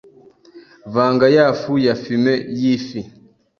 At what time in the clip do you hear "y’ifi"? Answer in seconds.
2.59-2.99